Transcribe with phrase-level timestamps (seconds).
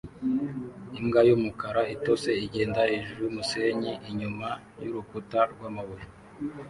[0.99, 4.47] Imbwa yumukara itose igenda hejuru yumusenyi inyuma
[4.83, 6.05] yurukuta rwamabuye